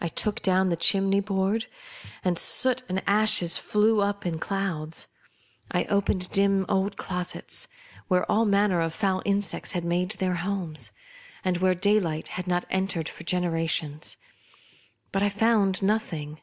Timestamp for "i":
0.00-0.08, 5.70-5.84, 15.22-15.28